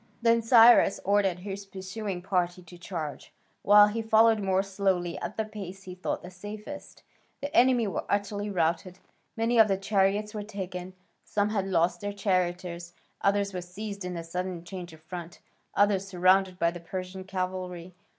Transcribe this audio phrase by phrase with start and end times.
[0.23, 5.45] Then Cyrus ordered his pursuing party to charge, while he followed more slowly at the
[5.45, 7.03] pace he thought the safest.
[7.39, 8.97] The enemy were utterly routed:
[9.37, 10.93] many of the chariots were taken,
[11.23, 15.37] some had lost their charioteers, others were seized in the sudden change of front,
[15.75, 17.93] others surrounded by the Persian cavalry.